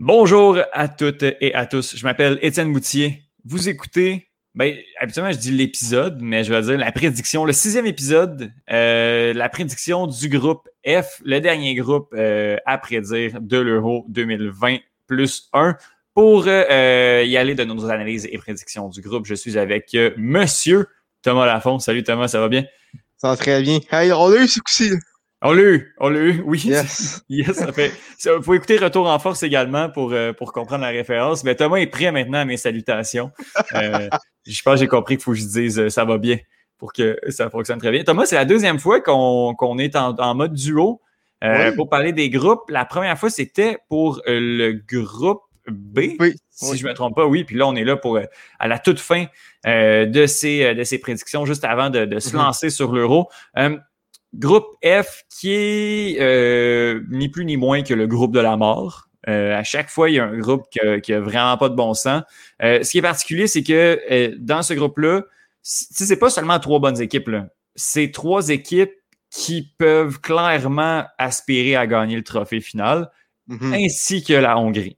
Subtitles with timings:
[0.00, 1.96] Bonjour à toutes et à tous.
[1.96, 3.24] Je m'appelle Étienne Moutier.
[3.44, 7.84] Vous écoutez, ben, habituellement, je dis l'épisode, mais je vais dire la prédiction, le sixième
[7.84, 14.04] épisode, euh, la prédiction du groupe F, le dernier groupe euh, à prédire de l'Euro
[14.08, 14.76] 2020
[15.08, 15.76] plus 1.
[16.14, 20.86] Pour euh, y aller de nos analyses et prédictions du groupe, je suis avec Monsieur
[21.22, 21.80] Thomas Lafont.
[21.80, 22.64] Salut Thomas, ça va bien?
[23.16, 23.80] Ça va très bien.
[23.90, 24.92] Hey, on a eu ce coup-ci.
[25.40, 26.62] On l'a eu, on l'a eu, oui.
[26.64, 27.22] Yes.
[27.28, 27.92] yes, ça fait.
[28.24, 31.44] Il faut écouter Retour en force également pour, pour comprendre la référence.
[31.44, 33.30] Mais Thomas est prêt maintenant à mes salutations.
[33.72, 36.38] je pense que j'ai compris qu'il faut que je dise ça va bien
[36.78, 38.04] pour que ça fonctionne très bien.
[38.04, 41.02] Thomas, c'est la deuxième fois qu'on est en, mode duo
[41.44, 42.70] euh, pour parler des groupes.
[42.70, 46.00] La première fois, c'était pour euh, le groupe B,
[46.50, 47.44] si je ne me trompe pas, oui.
[47.44, 48.24] Puis là, on est là pour euh,
[48.58, 49.26] à la toute fin
[49.64, 52.36] de, ces, de ces prédictions, juste avant de, se mm-hmm.
[52.36, 53.28] lancer sur l'euro.
[54.34, 59.08] Groupe F qui est ni plus ni moins que le groupe de la mort.
[59.26, 60.64] à chaque fois, il y a un groupe
[61.02, 62.22] qui n'a vraiment pas de bon sens.
[62.60, 65.22] ce qui est particulier, c'est que dans ce groupe-là,
[65.62, 67.30] c'est pas seulement trois bonnes équipes,
[67.74, 68.92] c'est trois équipes
[69.30, 73.10] qui peuvent clairement aspirer à gagner le trophée final,
[73.48, 73.84] mm-hmm.
[73.84, 74.96] ainsi que la Hongrie.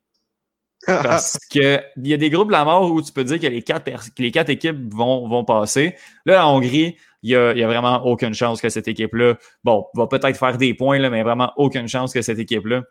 [0.87, 3.63] Parce qu'il y a des groupes de la mort où tu peux dire que les
[3.63, 5.95] quatre, les quatre équipes vont, vont passer.
[6.25, 9.87] Là, la Hongrie, il n'y a, y a, vraiment aucune chance que cette équipe-là, bon,
[9.95, 12.83] va peut-être faire des points, là, mais vraiment aucune chance que cette équipe-là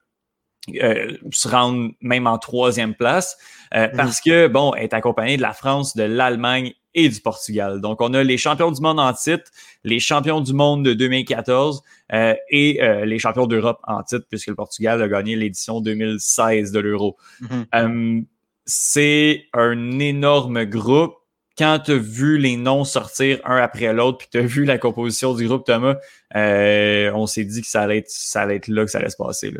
[0.81, 3.37] euh, se rende même en troisième place.
[3.73, 3.95] Euh, mm-hmm.
[3.95, 7.81] Parce que, bon, est accompagnée de la France, de l'Allemagne et du Portugal.
[7.81, 9.51] Donc, on a les champions du monde en titre,
[9.83, 11.81] les champions du monde de 2014
[12.13, 16.71] euh, et euh, les champions d'Europe en titre, puisque le Portugal a gagné l'édition 2016
[16.71, 17.17] de l'Euro.
[17.41, 17.65] Mm-hmm.
[17.75, 18.21] Euh,
[18.65, 21.15] c'est un énorme groupe.
[21.57, 24.77] Quand tu as vu les noms sortir un après l'autre, puis tu as vu la
[24.77, 25.97] composition du groupe, Thomas,
[26.33, 29.17] on s'est dit que ça allait, être, ça allait être là que ça allait se
[29.17, 29.51] passer.
[29.51, 29.59] Là.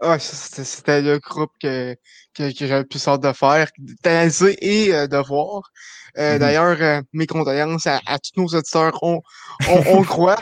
[0.00, 1.96] Ouais, c'était le groupe que,
[2.34, 3.68] que, que j'avais plus hâte de faire,
[4.04, 5.72] d'analyser et euh, de voir.
[6.16, 6.38] Euh, mm-hmm.
[6.38, 9.20] D'ailleurs, euh, mes condoléances à, tous nos auditeurs, on,
[9.68, 10.40] on, croit,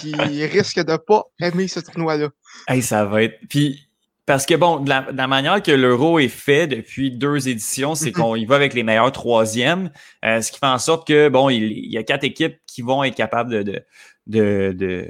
[0.00, 0.14] qui
[0.46, 2.30] risquent de pas aimer ce tournoi-là.
[2.68, 3.38] Hey, ça va être.
[3.50, 3.86] Puis,
[4.24, 8.12] parce que bon, de la, manière que l'euro est fait depuis deux éditions, c'est mm-hmm.
[8.12, 9.90] qu'on y va avec les meilleurs troisièmes,
[10.22, 13.16] ce qui fait en sorte que bon, il, y a quatre équipes qui vont être
[13.16, 13.84] capables de,
[14.26, 15.06] de, de,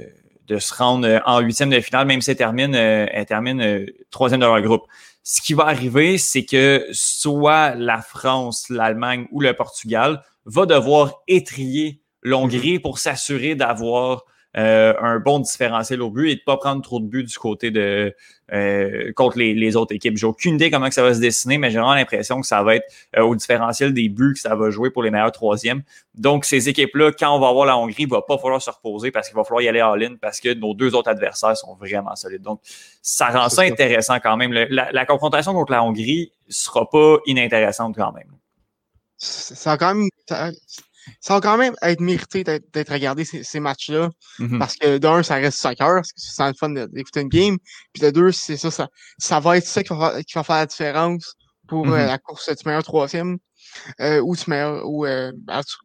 [0.51, 3.61] de se rendre euh, en huitième de finale, même si elle termine, euh, elle termine
[3.61, 4.83] euh, troisième de leur groupe.
[5.23, 11.21] Ce qui va arriver, c'est que soit la France, l'Allemagne ou le Portugal va devoir
[11.27, 14.25] étrier l'Hongrie pour s'assurer d'avoir
[14.57, 17.71] euh, un bon différentiel au but et de pas prendre trop de buts du côté
[17.71, 18.13] de
[18.51, 20.17] euh, contre les, autres équipes.
[20.17, 22.61] J'ai aucune idée comment que ça va se dessiner, mais j'ai vraiment l'impression que ça
[22.61, 22.85] va être
[23.17, 25.83] euh, au différentiel des buts que ça va jouer pour les meilleurs troisièmes.
[26.15, 29.09] Donc, ces équipes-là, quand on va avoir la Hongrie, il va pas falloir se reposer
[29.09, 31.75] parce qu'il va falloir y aller en ligne parce que nos deux autres adversaires sont
[31.75, 32.41] vraiment solides.
[32.41, 32.59] Donc,
[33.01, 34.51] ça rend ça intéressant quand même.
[34.51, 38.31] la, confrontation contre la Hongrie sera pas inintéressante quand même.
[39.17, 40.09] Ça quand même
[41.19, 44.09] ça va quand même être mérité d'être regardé ces, matchs-là.
[44.39, 44.59] Mm-hmm.
[44.59, 47.57] Parce que d'un, ça reste soccer, c'est le fun d'écouter une game.
[47.93, 51.35] Puis de deux, c'est ça, ça, va être ça qui va, faire la différence
[51.67, 52.07] pour euh, mm-hmm.
[52.07, 53.37] la course du meilleur troisième
[53.99, 55.31] euh, ou du meilleur ou euh,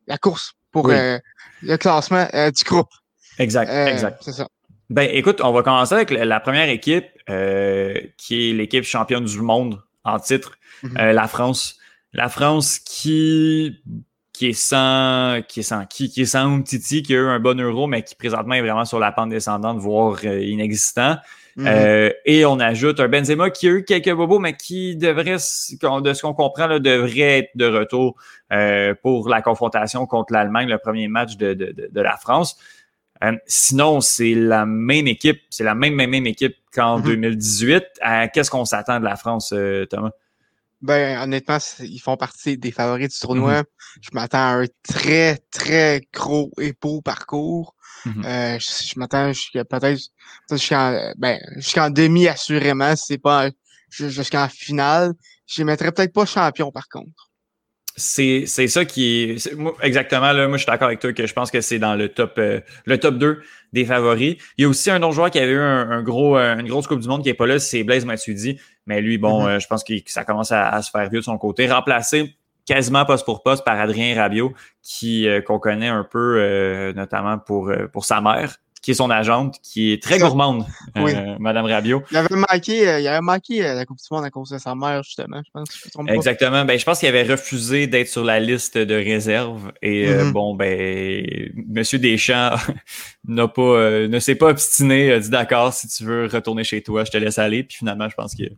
[0.06, 2.90] la course pour le classement du groupe.
[3.38, 4.22] Exact, exact.
[4.22, 4.48] C'est ça.
[4.88, 7.06] Ben écoute, on va commencer avec la première équipe
[8.18, 11.12] qui est l'équipe championne du monde en titre, mm-hmm.
[11.12, 11.78] la France.
[12.12, 13.82] La France qui
[14.36, 17.40] qui est sans qui est sans qui, qui est sans Titi, qui a eu un
[17.40, 21.16] bon euro, mais qui présentement est vraiment sur la pente descendante, voire euh, inexistant.
[21.56, 21.66] Mhm.
[21.66, 26.12] Euh, et on ajoute un Benzema qui a eu quelques bobos, mais qui devrait, de
[26.12, 28.16] ce qu'on comprend, là, devrait être de retour
[28.52, 32.58] euh, pour la confrontation contre l'Allemagne, le premier match de, de, de, la France.
[33.46, 37.84] sinon, c'est la même équipe, c'est la même, même, même équipe qu'en 2018.
[38.04, 38.28] Mhm.
[38.34, 39.54] Qu'est-ce qu'on s'attend de la France,
[39.88, 40.10] Thomas?
[40.82, 43.62] Ben, honnêtement, ils font partie des favoris du tournoi.
[43.62, 44.02] Mm-hmm.
[44.02, 47.74] Je m'attends à un très, très gros et beau parcours.
[48.04, 48.26] Mm-hmm.
[48.26, 50.00] euh, je, m'attends jusqu'à peut-être
[50.50, 53.48] jusqu'en ben, jusqu'en demi assurément, c'est pas
[53.90, 55.14] jusqu'en finale.
[55.46, 57.30] Je mettrais peut-être pas champion par contre.
[57.98, 59.50] C'est, c'est ça qui est,
[59.80, 62.10] exactement là moi je suis d'accord avec toi que je pense que c'est dans le
[62.10, 63.40] top euh, le top 2
[63.72, 64.36] des favoris.
[64.58, 66.86] Il y a aussi un autre joueur qui avait eu un, gros euh, une grosse
[66.86, 69.48] coupe du monde qui est pas là, c'est Blaise Matuidi, mais lui bon, mm-hmm.
[69.48, 73.04] euh, je pense que ça commence à, se faire vieux de son côté, remplacé quasiment
[73.04, 74.52] poste pour poste par Adrien Rabiot
[74.82, 78.56] qui qu'on connaît un peu notamment pour pour sa mère
[78.86, 80.64] qui est son agente, qui est très gourmande,
[80.96, 82.04] euh, Madame Rabiot.
[82.12, 84.58] Il avait manqué, euh, il avait manqué euh, la Coupe du Monde à cause de
[84.58, 85.68] sa mère, justement, je pense.
[86.08, 86.64] Exactement.
[86.64, 89.72] Ben, je pense qu'il avait refusé d'être sur la liste de réserve.
[89.82, 90.30] Et mm-hmm.
[90.30, 92.54] bon, ben, Monsieur Deschamps
[93.26, 97.02] n'a pas, ne s'est pas obstiné, a dit d'accord, si tu veux retourner chez toi,
[97.02, 97.64] je te laisse aller.
[97.64, 98.56] Puis finalement, je pense qu'il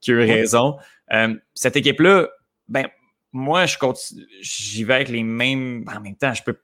[0.00, 0.76] qui a eu raison.
[1.12, 2.26] Euh, cette équipe-là,
[2.68, 2.88] ben,
[3.38, 3.76] moi, je
[4.40, 5.84] j'y vais avec les mêmes.
[5.94, 6.56] En même temps, je peux.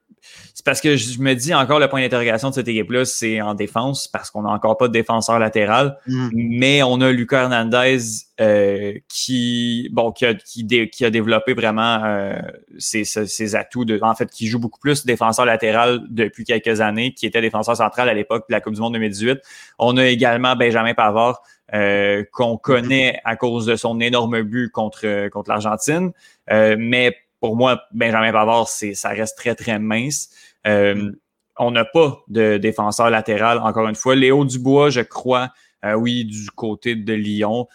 [0.53, 3.53] C'est parce que je me dis encore le point d'interrogation de cette équipe-là, c'est en
[3.53, 5.97] défense, parce qu'on n'a encore pas de défenseur latéral.
[6.07, 6.29] Mm.
[6.33, 7.99] Mais on a Lucas Hernandez
[8.41, 12.37] euh, qui, bon, qui a, qui, a développé vraiment euh,
[12.77, 17.13] ses, ses, atouts de, en fait, qui joue beaucoup plus défenseur latéral depuis quelques années,
[17.13, 19.39] qui était défenseur central à l'époque de la Coupe du Monde 2018.
[19.79, 21.41] On a également Benjamin Pavard
[21.73, 26.11] euh, qu'on connaît à cause de son énorme but contre, contre l'Argentine.
[26.51, 30.29] Euh, mais pour moi, Benjamin Pavard, c'est, ça reste très, très mince.
[30.67, 31.11] Euh,
[31.57, 34.15] on n'a pas de défenseur latéral, encore une fois.
[34.15, 35.49] Léo Dubois, je crois,
[35.93, 37.67] oui, du côté de Lyon.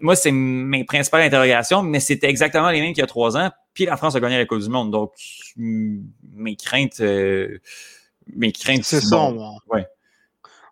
[0.00, 3.50] moi, c'est mes principales interrogations, mais c'était exactement les mêmes qu'il y a trois ans.
[3.72, 4.90] Puis la France a gagné la Coupe du Monde.
[4.90, 5.12] Donc,
[5.56, 9.32] mes craintes, mes craintes, c'est ça.
[9.68, 9.86] ouais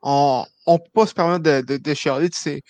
[0.03, 2.29] on ne peut pas se permettre de, de, de chialer.
[2.33, 2.62] C'est,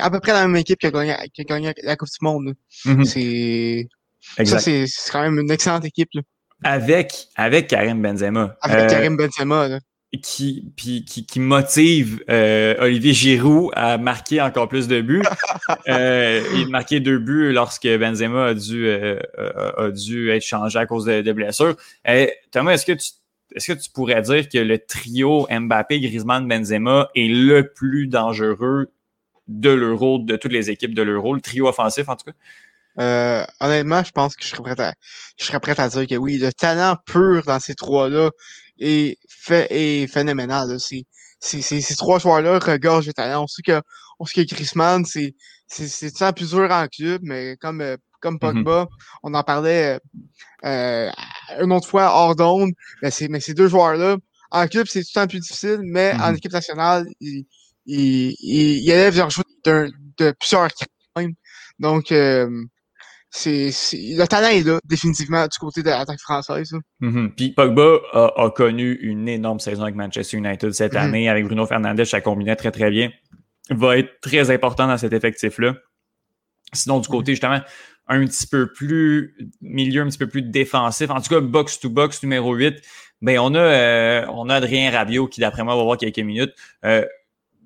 [0.00, 2.18] à peu près la même équipe qui a gagné, qui a gagné la Coupe du
[2.24, 2.54] Monde.
[2.84, 3.04] Mm-hmm.
[3.04, 6.08] C'est, ça, c'est, c'est quand même une excellente équipe.
[6.14, 6.22] Là.
[6.64, 8.56] Avec, avec Karim Benzema.
[8.62, 9.68] Avec euh, Karim Benzema.
[9.68, 9.80] Là.
[10.22, 15.22] Qui, qui, qui, motive euh, Olivier Giroud à marquer encore plus de buts.
[15.88, 20.78] euh, il a marqué deux buts lorsque Benzema a dû, euh, a dû être changé
[20.78, 21.76] à cause de, de blessures.
[22.50, 23.10] Thomas, est-ce que tu
[23.54, 28.90] est-ce que tu pourrais dire que le trio Mbappé, Griezmann, Benzema est le plus dangereux
[29.46, 32.36] de l'Euro, de toutes les équipes de l'Euro, le trio offensif en tout cas?
[32.98, 34.94] Euh, honnêtement, je pense que je serais prêt à,
[35.38, 38.30] je serais prêt à dire que oui, le talent pur dans ces trois-là
[38.78, 40.78] est, fait, est phénoménal.
[40.78, 41.04] C'est,
[41.40, 43.44] ces trois joueurs-là regorgent de talent.
[43.44, 43.80] On sait que,
[44.18, 45.34] on sait que Griezmann, c'est,
[45.66, 48.64] c'est, c'est plus dur en club, mais comme, euh, comme mm-hmm.
[48.64, 48.88] Pogba,
[49.22, 50.00] on en parlait
[50.64, 51.10] euh,
[51.60, 52.72] une autre fois hors d'onde,
[53.02, 54.16] mais, mais ces deux joueurs-là,
[54.50, 56.36] en club, c'est tout le temps plus difficile, mais en mm-hmm.
[56.36, 57.46] équipe nationale, ils,
[57.86, 60.68] ils, ils, élèvent leur jeu de, de plusieurs
[61.16, 61.34] même.
[61.78, 62.64] Donc, euh,
[63.30, 66.72] c'est, le talent est là, définitivement, du côté de l'attaque française.
[67.02, 67.34] Mm-hmm.
[67.34, 71.28] Puis Pogba a, connu une énorme saison avec Manchester United cette année.
[71.28, 73.10] Avec Bruno Fernandes, ça combinait très, très bien.
[73.70, 75.74] Va être très important dans cet effectif-là.
[76.72, 77.60] Sinon, du côté, justement,
[78.08, 81.10] un petit peu plus milieu, un petit peu plus défensif.
[81.10, 82.76] En tout cas, box to box numéro 8.
[83.20, 86.54] Ben, on a, euh, on a Adrien Rabiot qui, d'après moi, va avoir quelques minutes.
[86.84, 87.04] Euh,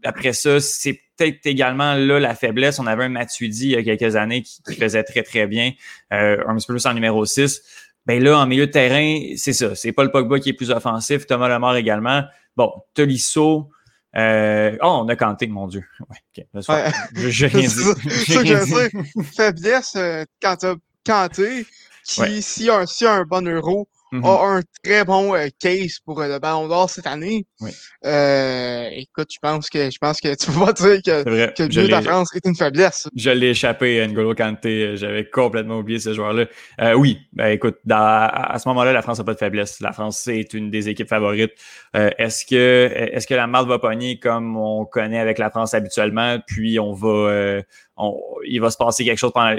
[0.05, 2.79] après ça, c'est peut-être également là la faiblesse.
[2.79, 5.73] On avait un Matuidi il y a quelques années qui, faisait très, très bien.
[6.13, 7.63] Euh, un petit peu plus en numéro 6.
[8.07, 9.75] Ben là, en milieu de terrain, c'est ça.
[9.75, 11.27] C'est pas le Pogba qui est plus offensif.
[11.27, 12.25] Thomas Lemar également.
[12.57, 13.71] Bon, Tolisso,
[14.17, 15.85] euh, oh, on a canté, mon Dieu.
[16.01, 17.31] Ouais, okay, ouais.
[17.31, 17.69] J'ai rien dit.
[17.69, 19.97] ça que je Faiblesse,
[20.41, 20.75] quand t'as
[21.05, 21.65] canté,
[22.05, 24.27] qui, s'il y, a un bon euro, Mm-hmm.
[24.27, 27.47] a un très bon euh, case pour euh, le Ballon d'Or cette année.
[27.61, 27.71] Oui.
[28.05, 31.71] Euh, écoute, je pense que je pense que tu peux pas dire que, que le
[31.71, 33.09] jeu de la France est une faiblesse.
[33.17, 34.99] Je l'ai échappé à N'Golo Kanté.
[34.99, 36.45] J'avais complètement oublié ce joueur-là.
[36.83, 39.81] Euh, oui, ben écoute, dans, à ce moment-là, la France n'a pas de faiblesse.
[39.81, 41.53] La France est une des équipes favorites.
[41.95, 46.37] est-ce que est-ce que la marque va pogner comme on connaît avec la France habituellement,
[46.47, 47.63] puis on va
[47.97, 49.57] on, il va se passer quelque chose pendant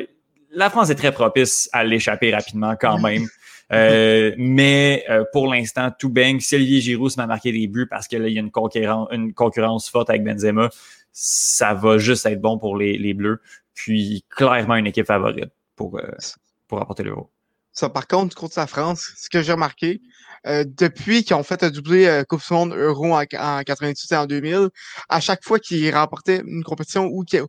[0.51, 3.27] la France est très propice à l'échapper rapidement quand même.
[3.73, 6.39] Euh, mais euh, pour l'instant, tout bang.
[6.39, 8.51] Si Olivier Giroud se met à marquer des buts parce qu'il y a une
[9.33, 10.69] concurrence, forte avec Benzema,
[11.11, 13.41] ça va juste être bon pour les, Bleus.
[13.73, 16.03] Puis clairement une équipe favorite pour, euh,
[16.67, 17.29] pour apporter l'euro.
[17.71, 20.01] Ça, par contre, contre la France, ce que j'ai remarqué,
[20.45, 24.25] depuis qu'ils ont fait un doublé Coupe du Monde Euro en, en 98 et en
[24.27, 24.69] 2000,
[25.09, 27.39] à chaque fois qu'ils remportaient une compétition ou qu'ils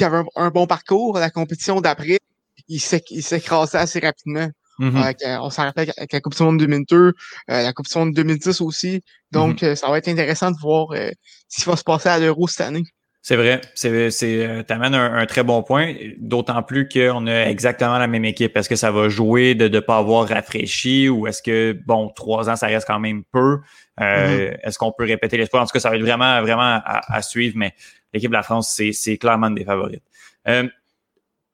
[0.00, 2.18] avaient un, bon parcours, la compétition d'après,
[2.66, 4.50] ils s'écrasaient assez rapidement.
[4.78, 5.38] Mm-hmm.
[5.40, 7.12] on s'en rappelle avec la Coupe du Monde 2002, euh,
[7.48, 9.02] la Coupe du Monde 2010 aussi.
[9.32, 9.66] Donc, mm-hmm.
[9.66, 11.10] euh, ça va être intéressant de voir euh,
[11.48, 12.84] ce qui va se passer à l'Euro cette année.
[13.20, 17.98] C'est vrai, c'est, c'est, t'amènes un, un, très bon point, d'autant plus qu'on a exactement
[17.98, 18.56] la même équipe.
[18.56, 22.48] Est-ce que ça va jouer de ne pas avoir rafraîchi ou est-ce que, bon, trois
[22.48, 23.58] ans, ça reste quand même peu?
[24.00, 24.60] Mm-hmm.
[24.62, 25.62] Est-ce qu'on peut répéter l'espoir?
[25.62, 27.74] En tout cas, ça va être vraiment, vraiment à, suivre, mais
[28.14, 30.04] l'équipe de la France, c'est, c'est clairement une des favorites.
[30.46, 30.70] un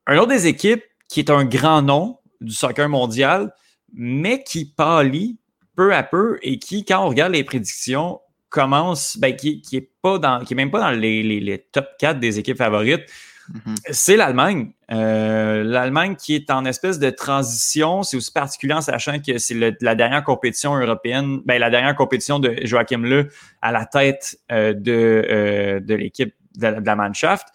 [0.07, 3.53] autre des équipes qui est un grand nom, du soccer mondial,
[3.93, 5.37] mais qui pâlit
[5.75, 9.91] peu à peu et qui, quand on regarde les prédictions, commence, ben, qui, qui est
[10.01, 13.03] pas dans, qui est même pas dans les, les, top 4 des équipes favorites.
[13.51, 13.75] Mm-hmm.
[13.91, 14.71] C'est l'Allemagne.
[14.91, 18.03] Euh, L'Allemagne qui est en espèce de transition.
[18.03, 22.39] C'est aussi particulier en sachant que c'est la dernière compétition européenne, ben, la dernière compétition
[22.39, 23.27] de Joachim Le
[23.61, 27.47] à la tête euh, de, euh, de l'équipe de, de, la Mannschaft.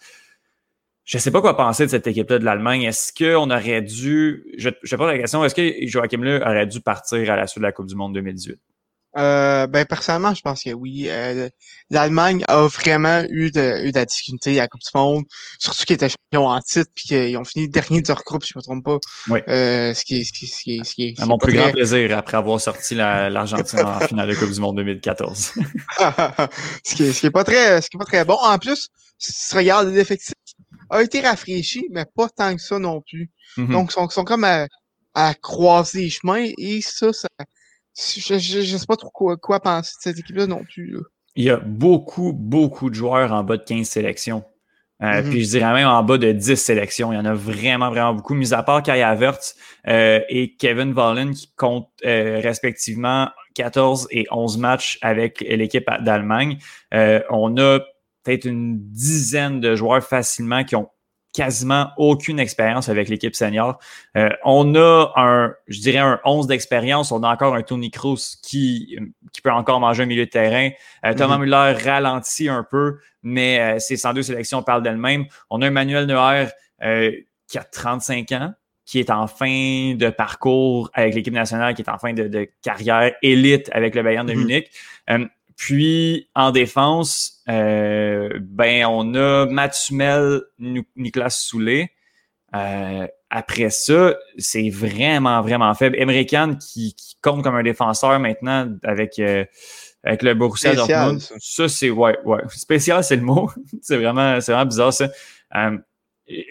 [1.11, 2.83] Je ne sais pas quoi penser de cette équipe-là de l'Allemagne.
[2.83, 4.45] Est-ce qu'on aurait dû.
[4.57, 7.59] Je, je pose la question, est-ce que Joachim Le aurait dû partir à la suite
[7.59, 8.57] de la Coupe du Monde 2018?
[9.17, 11.07] Euh, ben personnellement, je pense que oui.
[11.09, 11.49] Euh,
[11.89, 15.25] L'Allemagne a vraiment eu de, eu de la difficulté à la Coupe du Monde,
[15.59, 18.53] surtout qu'ils étaient champions en titre puis qu'ils ont fini dernier de leur groupe, si
[18.53, 18.97] je me trompe pas.
[19.27, 19.41] Oui.
[19.49, 22.17] Euh, ce qui est, ce qui, ce qui, ce qui à mon plus grand plaisir
[22.17, 25.55] après avoir sorti l'Argentine en finale de Coupe du Monde 2014.
[26.85, 28.37] ce qui est, ce qui est pas très, ce qui est pas très bon.
[28.41, 28.87] En plus,
[29.17, 30.33] si tu regardes l'effectif,
[30.91, 33.31] a été rafraîchi, mais pas tant que ça non plus.
[33.57, 33.71] Mm-hmm.
[33.71, 34.67] Donc, ils sont, sont comme à,
[35.13, 37.27] à croiser les chemins et ça, ça
[37.95, 40.97] je, je, sais pas trop quoi, quoi penser de cette équipe-là non plus.
[41.35, 44.43] Il y a beaucoup, beaucoup de joueurs en bas de 15 sélections.
[45.01, 45.29] Euh, mm-hmm.
[45.29, 47.11] Puis je dirais même en bas de 10 sélections.
[47.11, 49.55] Il y en a vraiment, vraiment beaucoup, mis à part Kai Havertz
[49.87, 56.59] euh, et Kevin Vollen qui comptent euh, respectivement 14 et 11 matchs avec l'équipe d'Allemagne.
[56.91, 57.79] on a
[58.23, 60.89] peut-être une dizaine de joueurs facilement qui ont
[61.33, 63.79] quasiment aucune expérience avec l'équipe senior.
[64.17, 67.11] Euh, on a un, je dirais un 11 d'expérience.
[67.11, 68.97] On a encore un Tony Cruz qui,
[69.31, 70.69] qui peut encore manger un milieu de terrain.
[71.05, 75.25] Euh, Thomas mm Müller ralentit un peu, mais euh, ses 102 sélections parlent d'elles-mêmes.
[75.49, 76.47] On a un Manuel Neuer
[77.47, 78.53] qui a 35 ans,
[78.85, 83.13] qui est en fin de parcours avec l'équipe nationale, qui est en fin de, carrière
[83.21, 84.37] élite avec le Bayern de mm-hmm.
[84.37, 84.71] Munich.
[85.61, 91.91] Puis en défense, euh, ben on a Mathumel, Nicolas Soulet.
[92.55, 95.97] Euh, après ça, c'est vraiment, vraiment faible.
[95.99, 96.25] Emre
[96.57, 99.45] qui, qui, compte comme un défenseur maintenant avec, euh,
[100.03, 101.21] avec le Borussia Dortmund.
[101.37, 102.41] Ça, c'est ouais, ouais.
[102.49, 103.51] Spécial, c'est le mot.
[103.83, 105.09] c'est vraiment, c'est vraiment bizarre ça.
[105.55, 105.77] Euh,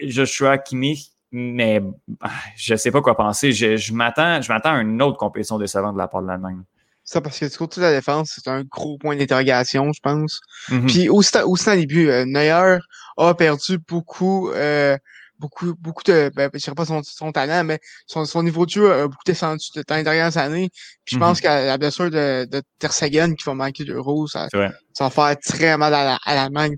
[0.03, 1.81] Joshua Kimmich, mais
[2.21, 3.51] ah, je sais pas quoi penser.
[3.51, 6.63] Je, je m'attends, je m'attends à une autre compétition décevante de la part de l'Allemagne.
[7.11, 10.39] Ça, parce que du côté de la défense, c'est un gros point d'interrogation, je pense.
[10.69, 10.85] Mm-hmm.
[10.85, 12.77] Puis aussi, aussi dans les buts, euh, Neuer
[13.17, 14.97] a perdu beaucoup, euh,
[15.37, 18.71] beaucoup, beaucoup de, ben, je sais pas son, son talent, mais son, son, niveau de
[18.71, 20.69] jeu a beaucoup descendu dans les dernières années.
[21.03, 21.41] Puis je pense mm-hmm.
[21.41, 24.47] qu'à la blessure de, de Tersagen qui va manquer d'euros, ça,
[24.93, 26.77] ça va faire très mal à, l'Allemagne.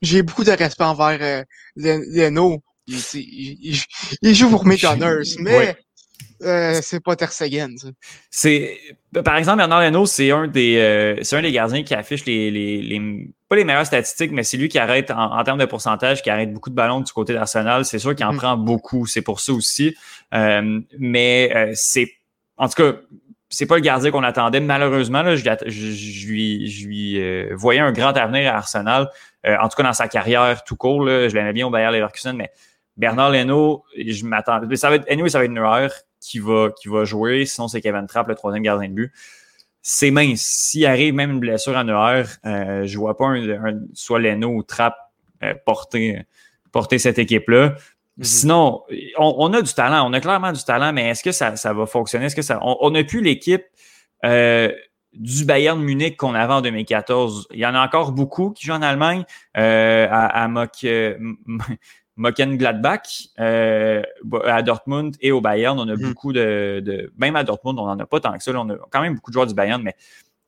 [0.00, 1.44] J'ai beaucoup de respect envers euh,
[1.76, 2.58] Leno.
[2.88, 3.80] Il, il,
[4.22, 4.76] il, joue pour mes
[5.38, 5.76] mais
[6.44, 7.16] euh, c'est pas.
[8.30, 8.78] C'est
[9.24, 12.50] par exemple Bernard Leno, c'est un des euh, c'est un des gardiens qui affiche les,
[12.50, 16.22] les, les, pas les meilleures statistiques, mais c'est lui qui arrête en, termes de pourcentage,
[16.22, 17.84] qui arrête beaucoup de ballons du côté d'Arsenal.
[17.84, 18.36] C'est sûr qu'il en mm.
[18.36, 19.06] prend beaucoup.
[19.06, 19.96] C'est pour ça aussi.
[20.34, 22.12] Euh, mais c'est
[22.56, 22.98] en tout cas
[23.48, 24.60] c'est pas le gardien qu'on attendait.
[24.60, 29.10] Malheureusement, là, je, je, lui, je lui voyais un grand avenir à Arsenal.
[29.44, 32.34] en tout cas, dans sa carrière tout court, là, je l'aimais bien au Bayern Leverkusen,
[32.34, 32.50] mais
[32.96, 34.60] Bernard Leno, je m'attends.
[34.74, 37.46] Ça va être, anyway, ça va être une erreur qui va, qui va jouer.
[37.46, 39.12] Sinon, c'est Kevin Trapp, le troisième gardien de but.
[39.80, 40.40] C'est mince.
[40.40, 44.62] S'il arrive même une blessure en Neuer, euh, je vois pas un, soit Leno ou
[44.62, 44.94] Trapp
[45.42, 46.22] euh, porter,
[46.70, 47.70] porter cette équipe-là.
[48.18, 48.24] Mm-hmm.
[48.24, 48.82] Sinon,
[49.18, 51.86] on, a du talent, on a clairement du talent, mais est-ce que ça, ça va
[51.86, 52.26] fonctionner?
[52.26, 52.58] Est-ce que ça.
[52.62, 53.64] On n'a plus l'équipe
[54.24, 54.70] euh,
[55.14, 57.48] du Bayern Munich qu'on avait en 2014.
[57.52, 59.24] Il y en a encore beaucoup qui jouent en Allemagne.
[59.56, 60.86] Euh, à, à Mock,
[62.22, 64.02] Mocken-Gladbach, euh,
[64.44, 66.02] à Dortmund et au Bayern, on a mhm.
[66.02, 68.52] beaucoup de, Même à Dortmund, on n'en a pas tant que ça.
[68.52, 69.96] on a quand même beaucoup de joueurs du Bayern, mais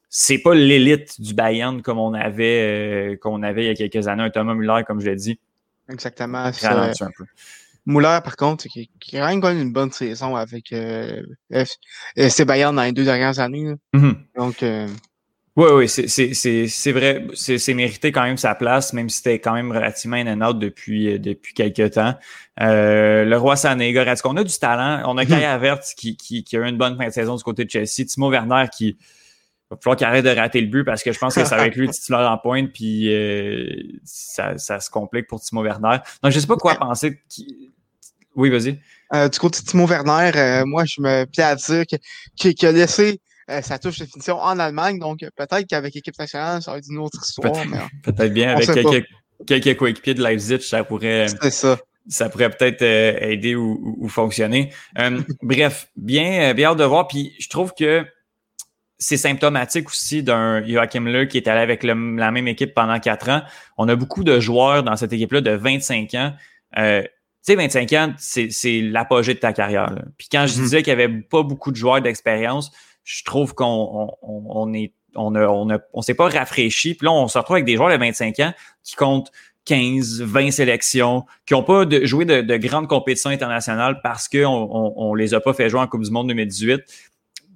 [0.09, 4.07] c'est pas l'élite du Bayern comme on avait euh, qu'on avait il y a quelques
[4.07, 4.23] années.
[4.23, 5.40] Un Thomas Muller, comme je l'ai dit.
[5.88, 6.45] Exactement.
[6.45, 7.25] Un peu.
[7.87, 11.23] Muller, par contre, qui, qui a quand même une bonne saison avec euh,
[12.16, 13.75] FC Bayern dans les deux dernières années.
[13.93, 14.14] Mhm.
[14.37, 14.87] Donc, euh,
[15.56, 17.26] oui, oui, c'est vrai.
[17.34, 20.58] C'est mérité quand même sa place, même si c'était quand même relativement in and out
[20.58, 22.14] depuis, euh, depuis quelques temps.
[22.61, 25.02] Euh, le roi Sané, est-ce qu'on a du talent?
[25.08, 25.28] On a mhm.
[25.28, 27.70] Kaya Vert qui, qui, qui, a eu une bonne fin de saison du côté de
[27.70, 28.04] Chelsea.
[28.04, 28.96] Timo Werner qui
[29.70, 31.68] va falloir qu'il arrête de rater le but parce que je pense que ça va
[31.68, 33.68] être lui titulaire en pointe, puis euh,
[34.04, 35.99] ça, ça, se complique pour Timo Werner.
[36.20, 37.20] Donc, je sais pas quoi penser.
[38.34, 38.80] Oui, vas-y.
[39.14, 41.84] Euh, du côté de Timo Werner, moi, je me plais à dire
[42.34, 43.20] qu'il a laissé
[43.51, 44.99] euh, ça touche de finition en Allemagne.
[44.99, 47.53] Donc, peut-être qu'avec l'équipe nationale, ça va être une autre histoire.
[48.03, 49.07] Peut-être bien avec quelques,
[49.47, 51.27] quelques coéquipiers de Leipzig, ça pourrait.
[51.29, 51.79] ça.
[52.07, 54.71] Ça pourrait peut-être euh, aider ou, fonctionner.
[54.99, 57.09] Euh, bref, bien, bien hâte de voir.
[57.09, 58.05] Puis je trouve que
[58.99, 63.31] c'est symptomatique aussi d'un Joachim Le qui est allé avec la même équipe pendant quatre
[63.31, 63.43] ans.
[63.79, 66.35] On a beaucoup de joueurs dans cette équipe-là de 25 ans.
[66.79, 69.95] Euh, tu sais, 25 ans, c'est l'apogée de ta carrière.
[70.17, 70.63] Puis quand je mm-hmm.
[70.63, 72.71] disais qu'il n'y avait pas beaucoup de joueurs d'expérience,
[73.04, 76.94] je trouve qu'on on, est on a, on a, on s'est pas rafraîchi.
[76.94, 79.30] Puis là, on se retrouve avec des joueurs de 25 ans qui comptent
[79.66, 84.44] 15, 20 sélections, qui n'ont pas de, joué de, de, grandes compétitions internationales parce qu'on
[84.44, 86.82] on, on, les a pas fait jouer en Coupe du Monde 2018.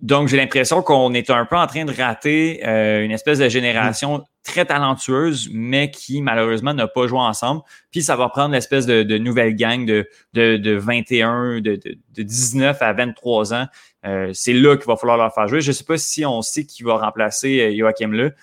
[0.00, 3.48] Donc, j'ai l'impression qu'on est un peu en train de rater euh, une espèce de
[3.48, 7.62] génération très talentueuse, mais qui malheureusement n'a pas joué ensemble.
[7.90, 11.80] Puis ça va prendre l'espèce de, de, nouvelle gang de, de, de 21, de,
[12.14, 13.66] de, 19 à 23 ans
[14.02, 15.60] c'est là qu'il va falloir leur faire jouer.
[15.60, 18.34] Je ne sais pas si on sait qui va remplacer Joachim Le.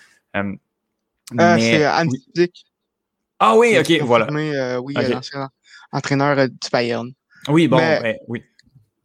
[1.38, 2.10] c'est Anne
[3.38, 4.28] Ah oui, ok, voilà.
[4.80, 4.94] oui,
[5.92, 7.10] entraîneur du Bayern.
[7.48, 8.42] Oui, bon, ben, oui.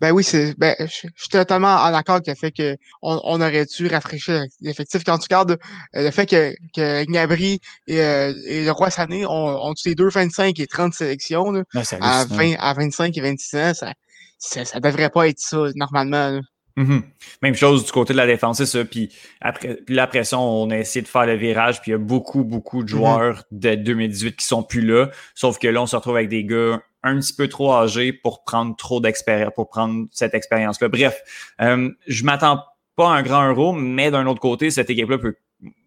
[0.02, 3.68] Ben oui, c'est, ben, je, suis totalement en accord avec le fait qu'on on aurait
[3.68, 5.04] dû rafraîchir l'effectif.
[5.04, 9.28] Quand tu regardes euh, le fait que, que Gnabry et, euh, et le Roi Sané
[9.28, 11.62] ont, ont tous les deux 25 et 30 sélections, là,
[12.02, 13.94] à, 20, à 25 et 26 ans, ça,
[14.42, 16.42] ça, ça devrait pas être ça, normalement.
[16.78, 17.02] Mm-hmm.
[17.44, 18.84] Même chose du côté de la défense, c'est ça.
[18.84, 21.94] Puis après, puis là, après ça, on a essayé de faire le virage, puis il
[21.94, 22.92] y a beaucoup, beaucoup de mm-hmm.
[22.92, 25.10] joueurs de 2018 qui sont plus là.
[25.36, 28.44] Sauf que là, on se retrouve avec des gars un petit peu trop âgé pour
[28.44, 30.88] prendre trop d'expérience, pour prendre cette expérience-là.
[30.90, 31.22] Bref,
[31.62, 32.64] euh, je m'attends
[32.96, 35.36] pas à un grand euro, mais d'un autre côté, cette équipe-là peut.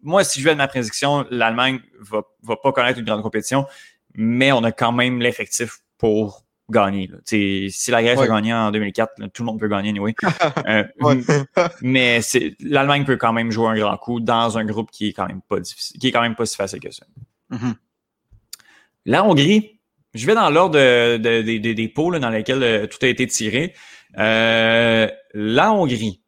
[0.01, 3.65] Moi, si je vais de ma prédiction, l'Allemagne va, va pas connaître une grande compétition,
[4.13, 7.09] mais on a quand même l'effectif pour gagner.
[7.25, 10.15] Si la Grèce a gagné en 2004, tout le monde peut gagner, anyway.
[10.67, 10.83] euh,
[11.81, 12.19] mais
[12.59, 15.41] l'Allemagne peut quand même jouer un grand coup dans un groupe qui est quand même
[15.41, 17.05] pas difficile, qui est quand même pas si facile que ça.
[17.51, 17.73] Mm-hmm.
[19.05, 19.79] La Hongrie,
[20.13, 20.77] je vais dans l'ordre
[21.17, 23.73] des pots dans lesquels euh, tout a été tiré.
[24.17, 26.21] Euh, la Hongrie.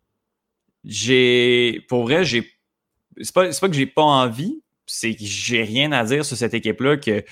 [0.84, 2.50] J'ai, pour vrai, j'ai,
[3.22, 6.54] c'est pas, pas que j'ai pas envie, c'est que j'ai rien à dire sur cette
[6.54, 6.98] équipe-là.
[6.98, 7.24] Que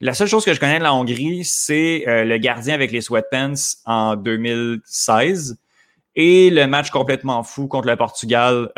[0.00, 3.00] la seule chose que je connais de la Hongrie, c'est euh, le gardien avec les
[3.00, 5.58] sweatpants en 2016
[6.16, 8.70] et le match complètement fou contre le Portugal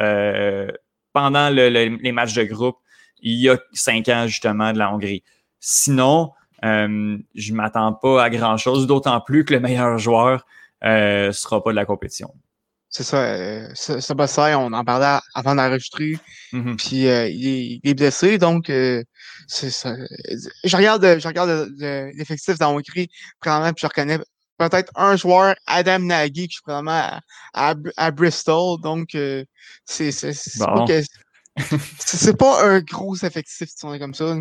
[1.12, 2.76] pendant les matchs de groupe
[3.22, 5.22] il y a cinq ans justement de la Hongrie.
[5.60, 6.32] Sinon,
[6.64, 10.44] euh, je m'attends pas à grand chose, d'autant plus que le meilleur joueur
[10.84, 12.34] euh, sera pas de la compétition.
[12.88, 13.22] C'est ça.
[13.24, 16.18] Euh, ça, on en parlait avant d'enregistrer.
[16.52, 16.76] Mm-hmm.
[16.76, 18.70] Puis euh, il, est, blessé, donc
[19.48, 19.94] ça.
[20.64, 21.72] Je regarde, je regarde
[22.14, 23.08] l'effectif dans Hongrie,
[23.40, 24.18] probablement, puis je reconnais
[24.58, 27.20] peut-être un joueur, Adam Nagy, qui est vraiment
[27.54, 28.80] à, Bristol.
[28.80, 29.08] Donc
[29.84, 30.86] c'est c'est pas,
[32.38, 34.36] pas un gros effectif, si on est comme ça.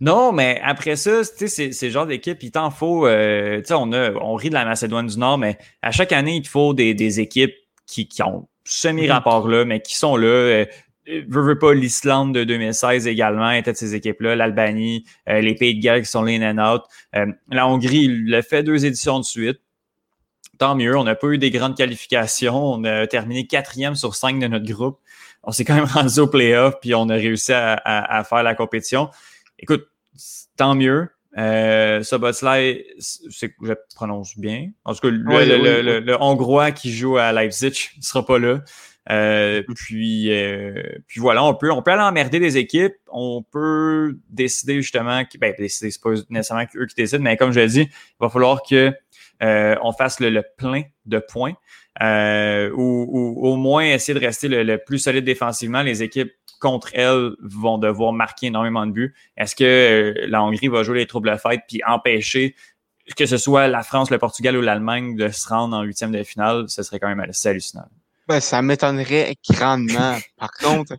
[0.00, 3.66] Non, mais après ça, tu sais, c'est le genre d'équipe, il t'en faut, euh, tu
[3.66, 6.48] sais, on, on rit de la Macédoine du Nord, mais à chaque année, il te
[6.48, 7.54] faut des, des équipes
[7.86, 10.26] qui, qui ont semi-rapport là, mais qui sont là.
[10.26, 10.66] Euh,
[11.06, 15.82] veux, pas, l'Islande de 2016 également était de ces équipes-là, l'Albanie, euh, les Pays de
[15.82, 16.82] Galles qui sont les in out.
[17.16, 19.60] Euh, la Hongrie, il l'a fait deux éditions de suite.
[20.58, 22.56] Tant mieux, on n'a pas eu des grandes qualifications.
[22.56, 25.00] On a terminé quatrième sur cinq de notre groupe.
[25.42, 28.42] On s'est quand même rendu au playoff, puis on a réussi à, à, à faire
[28.42, 29.10] la compétition.
[29.58, 29.86] Écoute,
[30.56, 31.08] tant mieux.
[31.38, 34.70] Euh, Soboslai, je prononce bien.
[34.84, 38.60] En tout cas, le, Hongrois qui joue à Leipzig ne sera pas là.
[39.10, 39.74] Euh, mm.
[39.74, 42.94] puis, euh, puis voilà, on peut, on peut aller emmerder des équipes.
[43.08, 47.60] On peut décider justement, ben, décider, c'est pas nécessairement eux qui décident, mais comme je
[47.60, 48.92] l'ai dit, il va falloir que
[49.42, 51.54] euh, on fasse le, plein de points
[52.00, 55.82] euh, ou, au moins essayer de rester le, plus solide défensivement.
[55.82, 59.14] Les équipes contre elles vont devoir marquer énormément de buts.
[59.36, 62.54] Est-ce que euh, la Hongrie va jouer les troubles fête puis empêcher
[63.16, 66.22] que ce soit la France, le Portugal ou l'Allemagne de se rendre en huitième de
[66.22, 66.68] finale?
[66.68, 67.88] Ce serait quand même assez hallucinant.
[68.28, 70.18] Ben, ça m'étonnerait grandement.
[70.38, 70.96] Par contre,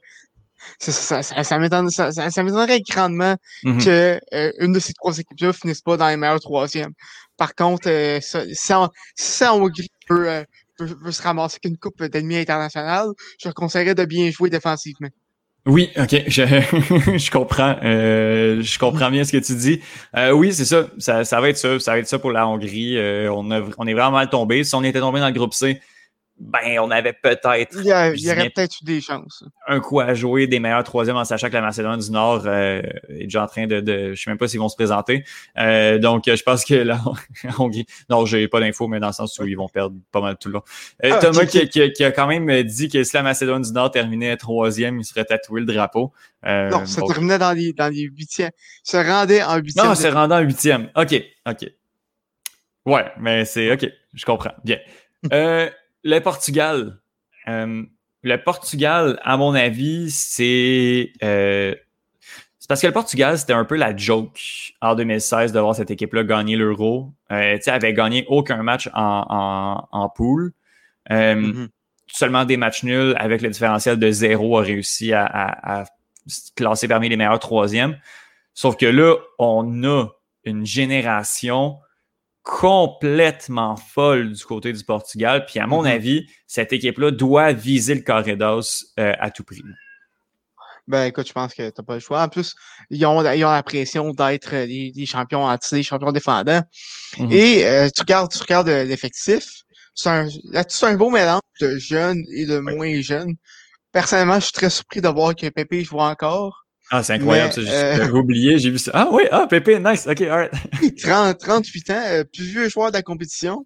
[0.79, 3.83] ça, ça, ça m'étonnerait grandement mm-hmm.
[3.83, 6.93] que euh, une de ces trois équipes-là finisse pas dans les meilleurs troisièmes.
[7.37, 10.45] Par contre, euh, si, Hongrie peut,
[10.77, 13.09] peut, se ramasser qu'une coupe d'ennemis internationale,
[13.41, 15.09] je conseillerais de bien jouer défensivement.
[15.65, 16.43] Oui, ok, je,
[17.17, 19.79] je comprends, euh, je comprends bien ce que tu dis.
[20.15, 22.45] Euh, oui, c'est ça, ça, ça va être ça, ça va être ça pour la
[22.45, 22.97] Hongrie.
[22.97, 24.65] Euh, on, a, on est vraiment mal tombé.
[24.65, 25.79] Si on était tombé dans le groupe C,
[26.45, 27.77] ben, on avait peut-être.
[27.79, 29.45] Il y, aurait peut-être eu des chances.
[29.67, 32.81] Un coup à jouer des meilleurs troisièmes en sachant que la Macédoine du Nord euh,
[33.09, 33.79] est déjà en train de.
[33.79, 35.23] de je sais même pas s'ils vont se présenter.
[35.57, 36.99] Euh, donc, je pense que la
[37.57, 37.85] Hongrie.
[38.09, 40.49] Non, j'ai pas d'infos, mais dans le sens où ils vont perdre pas mal tout
[40.49, 40.63] le long.
[41.05, 43.91] Euh, ah, Thomas qui, qui, a quand même dit que si la Macédoine du Nord
[43.91, 46.11] terminait troisième, il serait tatoué le drapeau.
[46.45, 48.51] non, ça terminait dans les, dans les huitièmes.
[48.83, 49.85] Se rendait en huitième.
[49.85, 50.89] Non, se rendait en huitième.
[50.95, 51.67] OK, OK.
[52.85, 54.51] Ouais, mais c'est OK, je comprends.
[54.65, 54.77] Bien.
[55.31, 55.69] Euh,
[56.03, 56.99] le Portugal.
[57.47, 57.83] Euh,
[58.21, 61.75] le Portugal, à mon avis, c'est euh,
[62.63, 64.39] c'est parce que le Portugal, c'était un peu la joke
[64.79, 67.11] en 2016 de voir cette équipe-là gagner l'Euro.
[67.29, 70.53] Euh, tu sais, avait gagné aucun match en, en, en poule.
[71.11, 71.67] Euh, mm-hmm.
[72.07, 75.85] Seulement des matchs nuls avec le différentiel de zéro a réussi à, à, à
[76.55, 77.97] classer parmi les meilleurs troisièmes.
[78.53, 80.07] Sauf que là, on a
[80.45, 81.79] une génération
[82.43, 85.45] complètement folle du côté du Portugal.
[85.45, 85.95] Puis à mon mm-hmm.
[85.95, 89.63] avis, cette équipe-là doit viser le carré d'os euh, à tout prix.
[90.85, 92.21] Ben écoute, je pense que tu n'as pas le choix.
[92.21, 92.53] En plus,
[92.89, 96.61] ils ont, ils ont la pression d'être des, champions anti, des champions défendants.
[97.17, 97.31] Mm-hmm.
[97.31, 99.45] Et euh, tu regardes, tu regardes euh, l'effectif,
[99.95, 100.27] c'est un,
[100.67, 103.35] c'est un beau mélange de jeunes et de moins jeunes.
[103.93, 106.62] Personnellement, je suis très surpris de voir que Pépé joue encore.
[106.95, 107.61] Ah, c'est incroyable, ça.
[107.61, 108.91] J'ai euh, oublié, j'ai vu ça.
[108.93, 110.51] Ah oui, ah, Pépé, nice, ok, alright.
[111.01, 113.65] 30, 38 ans, euh, plus vieux joueur de la compétition.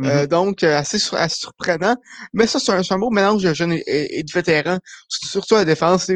[0.00, 0.26] Euh, mm-hmm.
[0.28, 1.96] donc, assez, surprenant.
[2.32, 5.64] Mais ça, c'est un, un, beau mélange de jeunes et, de vétérans, surtout à la
[5.64, 6.08] défense.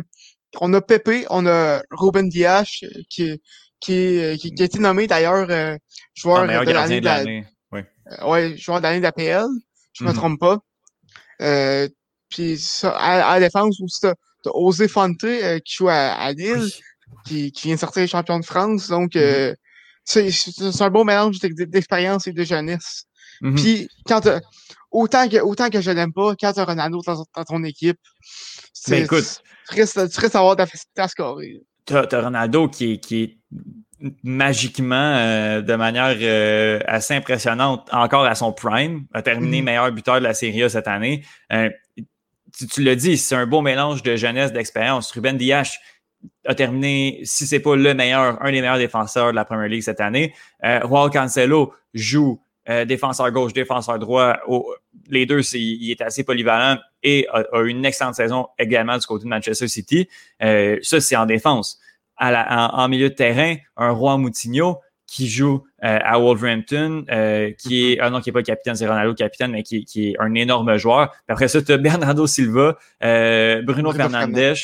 [0.61, 2.68] On a Pépé, on a Ruben Diaz,
[3.11, 3.40] qui,
[3.81, 5.48] qui, qui, qui a été nommé d'ailleurs
[6.14, 7.44] joueur ah, de l'année de l'année.
[7.72, 7.81] Oui.
[8.25, 9.46] ouais, joueur d'année d'APL,
[9.94, 10.14] je me mm-hmm.
[10.14, 10.59] trompe pas.
[11.40, 11.88] Euh,
[12.29, 14.07] puis ça, à, la défense aussi,
[14.42, 16.70] t'as, Osé Fonte euh, qui joue à, Lille,
[17.26, 18.88] qui, qui vient de sortir champion de France.
[18.88, 19.55] Donc, euh,
[20.07, 20.72] mm-hmm.
[20.72, 23.05] c'est, un beau mélange d'expérience et de jeunesse.
[23.42, 23.55] Mm-hmm.
[23.55, 24.28] Puis, quand
[24.90, 27.98] autant que, autant que je l'aime pas, quand t'as Ronaldo dans, dans ton équipe,
[28.72, 29.96] c'est, ben, écoute, tu risques,
[30.33, 31.61] d'avoir de la facilité à scorer.
[31.85, 33.38] T'as, as Ronaldo qui, qui est
[34.22, 39.64] magiquement, euh, de manière euh, assez impressionnante, encore à son prime, a terminé mm-hmm.
[39.64, 41.24] meilleur buteur de la Série A cette année.
[41.52, 41.70] Euh,
[42.56, 45.10] tu, tu l'as dit, c'est un beau mélange de jeunesse, d'expérience.
[45.12, 45.78] Ruben Dias
[46.46, 49.82] a terminé, si c'est pas le meilleur, un des meilleurs défenseurs de la Premier League
[49.82, 50.34] cette année.
[50.64, 52.40] Euh, Juan Cancelo joue
[52.86, 54.36] défenseur gauche, défenseur droit.
[55.08, 59.24] les deux, il est assez polyvalent et a, a, une excellente saison également du côté
[59.24, 60.08] de Manchester City.
[60.40, 61.80] ça, c'est en défense
[62.22, 64.78] en, milieu de terrain, un Roi Moutinho
[65.12, 68.75] qui joue euh, à Wolverhampton, euh, qui est, ah non, qui est pas le capitaine,
[68.75, 71.11] c'est Ronaldo capitaine, mais qui, est un énorme joueur.
[71.11, 74.57] Puis après ça, tu as Bernardo Silva, euh, Bruno, Fernandes,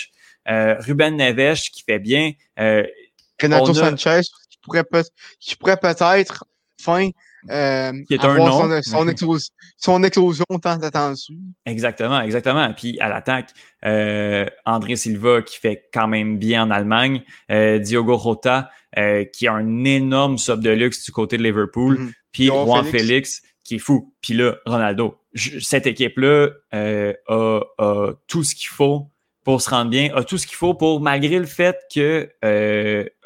[0.46, 2.32] Ruben Neves qui fait bien.
[2.56, 5.04] Renato Sanchez qui pourrait, peut,
[5.38, 6.46] qui pourrait peut-être
[6.80, 7.10] fin
[7.50, 8.68] euh, qui est un nom.
[8.82, 11.38] Son, explosion tant attendu.
[11.64, 12.72] Exactement, exactement.
[12.74, 13.50] Puis à l'attaque,
[13.84, 19.46] euh, André Silva qui fait quand même bien en Allemagne, euh, Diogo Rota euh, qui
[19.46, 22.12] a un énorme sub de luxe du côté de Liverpool, mm-hmm.
[22.32, 23.42] puis Juan Félix.
[23.64, 25.18] qui est fou, puis là Ronaldo.
[25.34, 29.10] cette équipe-là a, a, tout ce qu'il faut
[29.44, 32.30] pour se rendre bien, a tout ce qu'il faut pour, malgré le fait que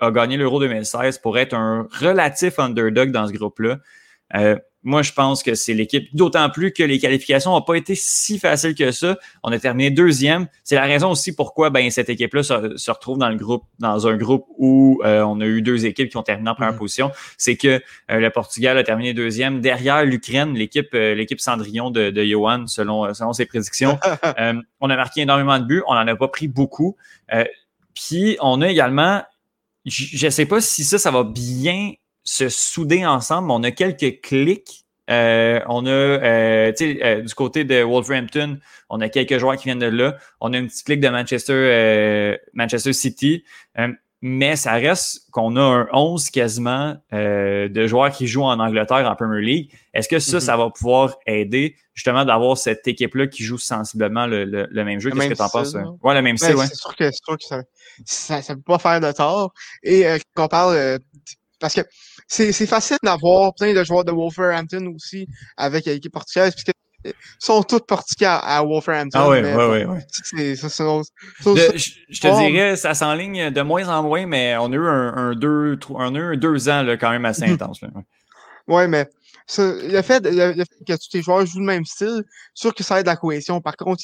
[0.01, 3.79] a gagné l'Euro 2016, pour être un relatif underdog dans ce groupe-là.
[4.85, 7.95] Euh, moi, je pense que c'est l'équipe, d'autant plus que les qualifications n'ont pas été
[7.95, 9.19] si faciles que ça.
[9.43, 10.49] On a terminé deuxième.
[10.65, 14.17] C'est la raison aussi pourquoi ben, cette équipe-là se, retrouve dans le groupe, dans un
[14.17, 16.79] groupe où euh, on a eu deux équipes qui ont terminé en première mm-hmm.
[16.79, 17.11] position.
[17.39, 17.81] C'est que euh,
[18.19, 23.33] le Portugal a terminé deuxième derrière l'Ukraine, l'équipe, l'équipe Cendrillon de, de Johan, selon, selon
[23.33, 23.99] ses prédictions.
[24.81, 26.97] on a marqué énormément de buts, on n'en a pas pris beaucoup.
[27.95, 29.23] Puis on a également,
[29.85, 31.93] je ne sais pas si ça, ça va bien
[32.25, 33.51] se souder ensemble.
[33.51, 34.85] On a quelques clics.
[35.11, 38.59] Euh, on a, euh, tu sais, euh, du côté de Wolverhampton,
[38.89, 40.17] on a quelques joueurs qui viennent de là.
[40.41, 43.45] On a une petite clique de Manchester, Manchester City.
[44.25, 49.17] mais ça reste qu'on a un 11 quasiment de joueurs qui jouent en Angleterre en
[49.17, 49.73] Premier League.
[49.93, 50.41] Est-ce que ça, mm-hmm.
[50.41, 55.11] ça va pouvoir aider justement d'avoir cette équipe-là qui joue sensiblement le, le, même jeu?
[55.11, 55.75] Qu'est-ce que tu en penses?
[56.03, 56.67] Ouais, le même style, ouais.
[56.69, 57.45] C'est sûr que, sûr que
[58.05, 59.53] ça, ça, peut pas faire de tort.
[59.83, 60.05] Et
[60.35, 61.01] quand on parle,
[61.63, 61.81] parce que
[62.27, 66.73] c'est facile d'avoir plein de joueurs de Wolverhampton aussi avec l'équipe portugaise, puisque
[67.39, 69.19] sont tous portugais à, Wolverhampton.
[69.19, 69.99] Ah oui, oui, oui.
[72.09, 75.35] Je te dirais, ça s'enligne de moins en moins, mais on a eu un, un
[75.35, 77.81] deux, on a eu deux ans là, quand même assez intense.
[77.83, 77.89] Oui,
[78.69, 79.09] ouais, mais
[79.59, 82.25] le, fait, le, fait, que tous les joueurs jouent le même style,
[82.55, 83.61] sûr que ça aide la cohésion.
[83.61, 84.03] Par contre,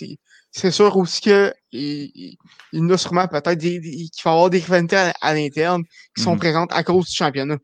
[0.51, 2.37] c'est sûr aussi qu'il il,
[2.73, 5.83] il, y a sûrement peut-être qu'il va y avoir des rivalités à, l'interne
[6.17, 6.39] qui sont mhm.
[6.39, 7.59] présentes à cause du championnat.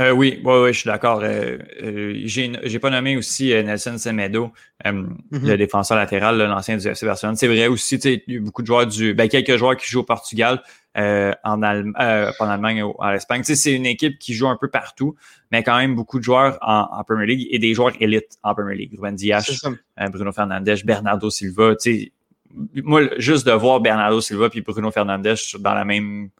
[0.00, 1.20] Euh, oui, oui, oui, je suis d'accord.
[1.22, 4.50] Euh, euh, j'ai pas nommé aussi Nelson Semedo,
[4.84, 5.12] mm-hmm.
[5.30, 7.36] le défenseur latéral, l'ancien du FC Barcelone.
[7.36, 9.12] C'est vrai aussi, il y a beaucoup de joueurs du.
[9.12, 10.62] Ben, quelques joueurs qui jouent au Portugal,
[10.96, 13.42] en, Allem, en Allemagne en Espagne.
[13.44, 15.16] C'est une équipe qui joue un peu partout,
[15.50, 18.76] mais quand même beaucoup de joueurs en, Premier League et des joueurs élites en Premier
[18.76, 18.92] League.
[18.94, 19.66] Ruben Dias,
[20.10, 21.74] Bruno Fernandes, Bernardo Silva.
[22.74, 26.30] Moi, juste de voir Bernardo Silva et Bruno Fernandes dans la même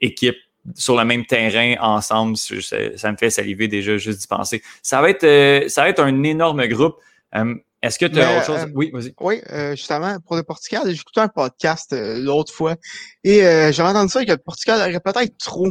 [0.00, 0.36] équipe
[0.74, 4.62] sur le même terrain ensemble, ça, me fait saliver déjà juste d'y penser.
[4.82, 6.96] Ça va être, euh, ça va être un énorme groupe.
[7.34, 8.60] Euh, est-ce que tu as autre chose?
[8.60, 9.14] Euh, oui, vas-y.
[9.20, 9.40] Oui,
[9.76, 12.76] justement, pour le Portugal, j'ai écouté un podcast l'autre fois
[13.22, 13.40] et
[13.72, 15.68] j'ai entendu ça que le Portugal aurait peut-être trop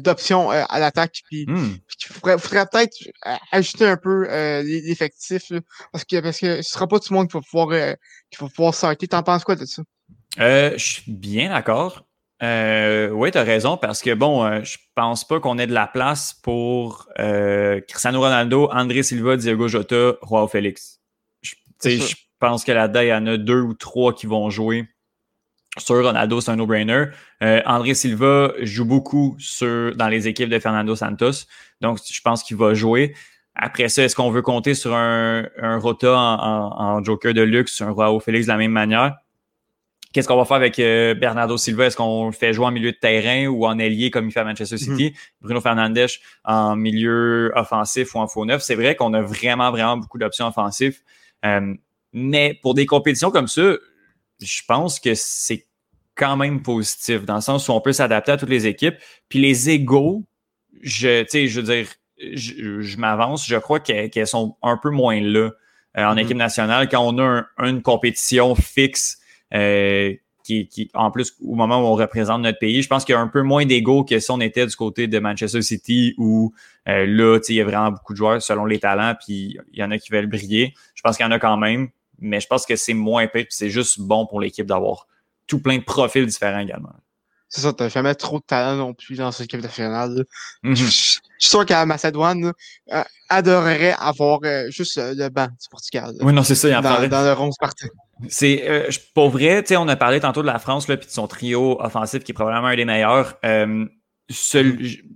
[0.00, 1.22] d'options à l'attaque.
[1.24, 1.78] Puis, hmm.
[1.78, 2.96] il faudrait, peut-être
[3.50, 4.28] ajouter un peu
[4.62, 5.52] l'effectif
[5.90, 7.96] parce que parce que ce sera pas tout le monde qui va pouvoir
[8.30, 9.08] qui va pouvoir sortir.
[9.08, 9.82] T'en penses quoi de ça?
[10.36, 12.04] je suis bien d'accord.
[12.42, 15.72] Euh, oui, tu as raison, parce que bon, euh, je pense pas qu'on ait de
[15.72, 21.00] la place pour euh, Cristiano Ronaldo, André Silva, Diego Jota, Roi Félix.
[21.42, 24.88] Je, je pense que là-dedans, il y en a deux ou trois qui vont jouer.
[25.78, 27.06] Sur Ronaldo, c'est un no-brainer.
[27.42, 31.46] Euh, André Silva joue beaucoup sur, dans les équipes de Fernando Santos,
[31.80, 33.14] donc je pense qu'il va jouer.
[33.54, 37.90] après ça, est-ce qu'on veut compter sur un, un Rota en, joker de luxe, un
[37.90, 39.16] Roi Félix de la même manière?
[40.12, 41.86] Qu'est-ce qu'on va faire avec euh, Bernardo Silva?
[41.86, 44.40] Est-ce qu'on le fait jouer en milieu de terrain ou en ailier comme il fait
[44.40, 44.96] à Manchester mhm.
[44.96, 45.14] City?
[45.40, 46.06] Bruno Fernandes
[46.44, 48.62] en milieu offensif ou en faux neuf?
[48.62, 51.00] C'est vrai qu'on a vraiment, vraiment beaucoup d'options offensives.
[51.44, 51.74] Euh,
[52.12, 53.74] mais pour des compétitions comme ça,
[54.40, 55.66] je pense que c'est
[56.14, 58.96] quand même positif, dans le sens où on peut s'adapter à toutes les équipes.
[59.30, 60.24] Puis les égaux,
[60.82, 61.86] je, je veux dire,
[62.34, 65.50] je, m'avance, je crois qu'elles sont un peu moins là
[65.96, 66.18] euh, en mhm.
[66.18, 69.21] équipe nationale quand on a une compétition fixe
[69.54, 73.14] euh, qui, qui, en plus, au moment où on représente notre pays, je pense qu'il
[73.14, 76.14] y a un peu moins d'ego que si on était du côté de Manchester City
[76.18, 76.52] où
[76.88, 79.84] euh, là, il y a vraiment beaucoup de joueurs selon les talents, puis il y
[79.84, 80.74] en a qui veulent briller.
[80.94, 81.88] Je pense qu'il y en a quand même,
[82.18, 85.06] mais je pense que c'est moins pire, c'est juste bon pour l'équipe d'avoir
[85.46, 86.92] tout plein de profils différents également.
[87.48, 90.24] C'est ça, t'as jamais trop de talent non plus dans cette équipe nationale.
[90.64, 90.74] Mm-hmm.
[90.74, 92.52] je, suis sûr qu'à Macédoine,
[92.92, 96.14] euh, adorerait avoir euh, juste le banc du Portugal.
[96.20, 97.88] Oui, non, c'est ça, il en dans, dans le 11 parti.
[98.28, 101.26] C'est euh, pour vrai, on a parlé tantôt de la France là, puis de son
[101.26, 103.34] trio offensif qui est probablement un des meilleurs.
[103.44, 103.86] Euh,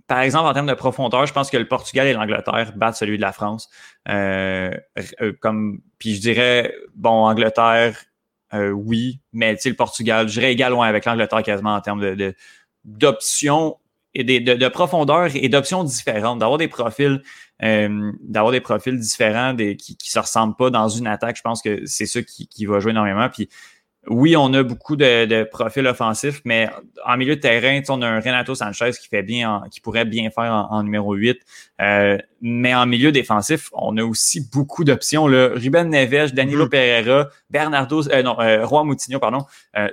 [0.06, 3.16] par exemple, en termes de profondeur, je pense que le Portugal et l'Angleterre battent celui
[3.16, 3.70] de la France.
[4.08, 4.70] Euh,
[5.40, 7.96] comme, puis je dirais, bon, Angleterre,
[8.52, 12.34] oui, mais le Portugal, je dirais égal avec l'Angleterre quasiment en termes de
[12.84, 13.76] d'options
[14.18, 17.22] et de, de, profondeur et d'options différentes, d'avoir des profils,
[17.62, 21.36] euh, d'avoir des profils différents des, qui, qui se ressemblent pas dans une attaque.
[21.36, 23.28] Je pense que c'est ça qui, qui va jouer énormément.
[23.28, 23.48] Puis
[24.08, 26.68] oui, on a beaucoup de, de, profils offensifs, mais
[27.04, 30.30] en milieu de terrain, on a un Renato Sanchez qui fait bien, qui pourrait bien
[30.30, 31.38] faire en, numéro 8.
[31.80, 35.24] Euh, mais en milieu défensif, on a aussi beaucoup d'options.
[35.24, 36.68] Ruben Neves, Danilo mm-hmm.
[36.68, 39.44] Pereira, Bernardo, euh, non, euh, Juan Moutinho, pardon.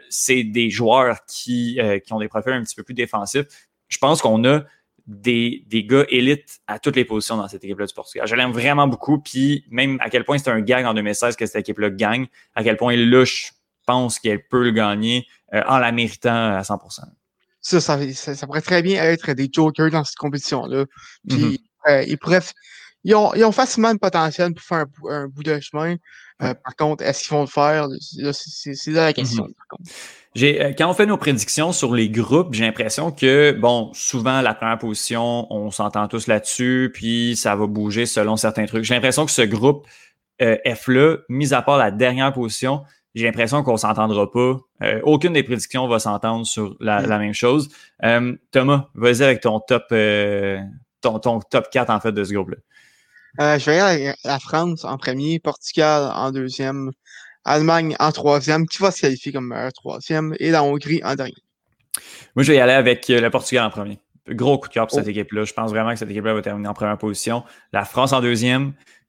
[0.09, 3.45] C'est des joueurs qui, qui ont des profils un petit peu plus défensifs.
[3.93, 4.61] Je pense qu'on a
[5.05, 8.27] des, des gars élites à toutes les positions dans cette équipe-là du Portugal.
[8.27, 11.45] Je l'aime vraiment beaucoup, puis même à quel point c'est un gag en 2016 que
[11.45, 13.47] cette équipe-là gagne, à quel point là, je
[13.85, 17.01] pense qu'elle peut le gagner euh, en la méritant à 100%.
[17.61, 20.85] Ça ça, ça, pourrait très bien être des jokers dans cette compétition-là.
[21.29, 21.89] Puis mm-hmm.
[21.89, 22.41] euh, ils pourraient
[23.05, 25.97] ils ont, ils ont, facilement le potentiel pour faire un, bout de chemin.
[26.41, 27.87] Euh, par contre, est-ce qu'ils vont le faire?
[28.31, 29.47] C'est là la question.
[29.47, 29.91] Mm-hmm.
[30.41, 34.55] Euh, quand on fait nos prédictions sur les groupes, j'ai l'impression que, bon, souvent, la
[34.55, 38.83] première position, on s'entend tous là-dessus, puis ça va bouger selon certains trucs.
[38.83, 39.85] J'ai l'impression que ce groupe
[40.41, 44.57] euh, F-là, mis à part la dernière position, j'ai l'impression qu'on s'entendra pas.
[44.81, 47.19] Euh, aucune des prédictions va s'entendre sur la, mm.
[47.19, 47.69] même chose.
[48.51, 49.83] Thomas, vas-y avec ton top,
[51.01, 52.57] ton, ton, top 4 en fait de ce groupe-là.
[53.39, 56.91] Je vais aller la France en premier, Portugal en deuxième,
[57.45, 61.33] Allemagne en troisième, qui va se qualifier comme meilleur troisième, et la Hongrie en dernier?
[62.35, 63.99] Moi, je vais y aller avec euh, le Portugal en premier.
[64.29, 65.09] Gros coup de cœur pour cette oh.
[65.09, 65.43] équipe-là.
[65.43, 67.43] Je pense vraiment que cette équipe-là va terminer en première position.
[67.73, 69.02] La France en deuxième, euh, euh,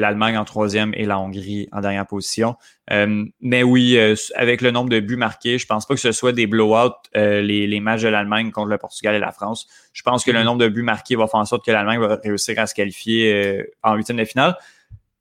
[0.00, 2.56] l'Allemagne en troisième et la Hongrie en dernière position.
[2.88, 3.98] mais oui,
[4.34, 7.66] avec le nombre de buts marqués, je pense pas que ce soit des blowouts les,
[7.66, 9.68] les, matchs de l'Allemagne contre le Portugal et la France.
[9.92, 10.44] Je pense que le mm-hmm.
[10.44, 13.64] nombre de buts marqués va faire en sorte que l'Allemagne va réussir à se qualifier
[13.82, 14.56] en huitième de finale.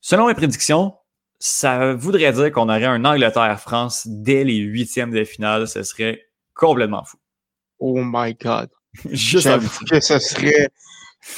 [0.02, 0.94] Selon mes prédictions,
[1.40, 5.68] ça voudrait dire qu'on aurait un Angleterre-France dès les huitièmes de finale.
[5.68, 6.22] Ce serait
[6.54, 7.18] complètement fou.
[7.80, 8.70] Oh my God.
[9.12, 10.70] J'avoue que ce serait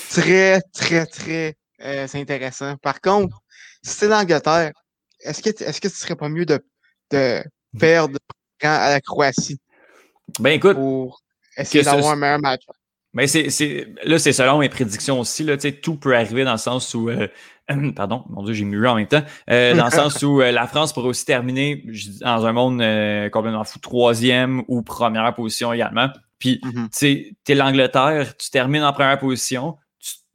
[0.10, 2.76] très, très, très euh, intéressant.
[2.78, 3.42] Par contre,
[3.84, 4.72] si c'est l'Angleterre,
[5.22, 6.64] est-ce que, est-ce que ce serait pas mieux de,
[7.12, 7.44] de
[7.80, 8.18] perdre
[8.62, 9.60] à la Croatie?
[10.40, 10.76] Ben écoute.
[10.76, 11.22] Pour
[11.58, 12.62] essayer d'avoir un meilleur match.
[13.14, 15.44] Mais c'est, c'est, là, c'est selon mes prédictions aussi.
[15.44, 17.28] Là, tout peut arriver dans le sens où, euh,
[17.96, 20.66] pardon, mon Dieu, j'ai mué en même temps, euh, dans le sens où euh, la
[20.66, 21.84] France pourrait aussi terminer
[22.22, 22.78] dans un monde
[23.32, 26.10] complètement fou, troisième ou première position également.
[26.42, 26.90] Puis, mm-hmm.
[26.90, 29.78] tu sais, l'Angleterre, tu termines en première position,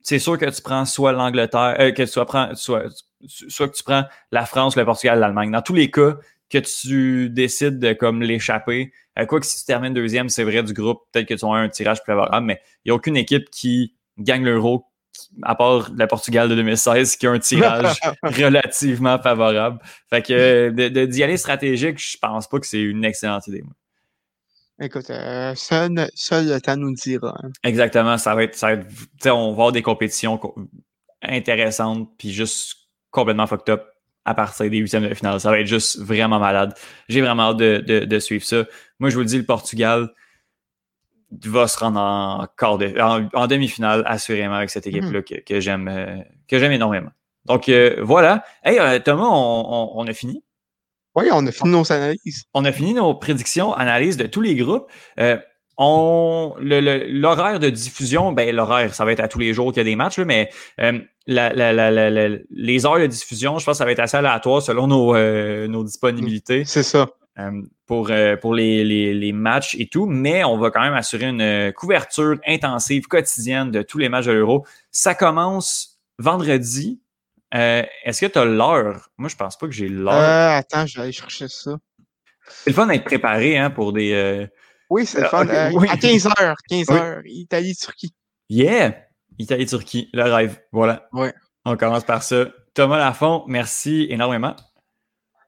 [0.03, 2.85] c'est sûr que tu prends soit l'Angleterre, que tu soit, prends, soit,
[3.27, 5.51] soit que tu prends la France, le Portugal, l'Allemagne.
[5.51, 6.15] Dans tous les cas,
[6.49, 8.93] que tu décides de comme l'échapper.
[9.19, 11.59] Euh, quoi que si tu termines deuxième, c'est vrai du groupe, peut-être que tu auras
[11.59, 14.87] un tirage plus favorable, mais il n'y a aucune équipe qui gagne l'euro,
[15.43, 19.81] à part le Portugal de 2016, qui a un tirage relativement favorable.
[20.09, 23.65] Fait que d'y aller stratégique, je pense pas que c'est une excellente idée.
[24.81, 27.35] Écoute, euh, seul, le temps nous le dira.
[27.43, 27.51] Hein.
[27.65, 28.87] Exactement, ça va être, ça va être
[29.27, 30.39] on va avoir des compétitions
[31.23, 32.77] intéressantes, puis juste
[33.11, 33.85] complètement fucked up
[34.27, 35.41] à partir des huitièmes de finale.
[35.41, 36.75] Ça va être juste vraiment malade.
[37.09, 38.65] J'ai vraiment hâte de, suivre ça.
[38.99, 40.11] Moi, je vous le dis, le Portugal
[41.45, 42.95] va se rendre en quart de,
[43.35, 45.43] en, demi-finale, assurément, avec cette équipe-là mhm.
[45.45, 46.17] que, j'aime euh,
[46.49, 47.11] que j'aime énormément.
[47.47, 48.45] Donc euh, voilà.
[48.65, 50.43] Hey, euh, Thomas, on, a fini.
[51.17, 52.45] Oui, on a fini nos analyses.
[52.53, 54.87] On a fini nos prédictions, analyses de tous les groupes.
[55.79, 59.85] l'horaire de diffusion, ben l'horaire, ça va être à tous les jours qu'il y a
[59.85, 60.51] des matchs, mais
[60.81, 65.17] euh, les heures de diffusion, je pense que ça va être assez aléatoire selon nos,
[65.17, 66.67] euh, nos disponibilités.
[66.67, 67.09] C'est ça.
[67.39, 71.73] Euh, pour, pour les, les, matchs et tout, mais on va quand même assurer une
[71.73, 74.67] couverture intensive quotidienne de tous les matchs de l'Euro.
[74.91, 76.99] Ça commence vendredi.
[77.53, 79.09] Est-ce que tu as l'heure?
[79.19, 80.15] Moi, je pense pas que j'ai l'heure.
[80.15, 81.79] attends, je vais aller chercher ça.
[82.49, 84.49] C'est le fun d'être préparé hein, pour des
[84.91, 85.49] oui, c'est le euh, fun.
[85.49, 88.15] Euh, à 15h, 15h, Italie-Turquie.
[88.49, 88.97] Yeah!
[89.39, 90.61] Italie-Turquie, le rêve.
[90.73, 91.09] Voilà.
[91.13, 91.35] Ouais.
[91.65, 92.47] On commence par ça.
[92.75, 94.55] Thomas Lafont, merci énormément.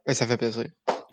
[0.07, 0.67] Ben, ça fait plaisir.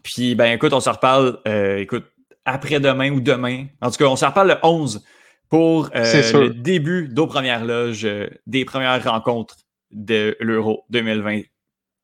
[0.03, 2.05] Puis, ben écoute, on se reparle, euh, écoute,
[2.45, 3.67] après-demain ou demain.
[3.81, 5.03] En tout cas, on se reparle le 11
[5.49, 8.07] pour le début d'aux premières loges,
[8.47, 9.57] des premières rencontres
[9.95, 11.41] de l'Euro 2020.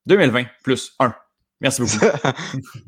[0.06, 1.14] 2020 plus 1.
[1.60, 2.06] Merci beaucoup.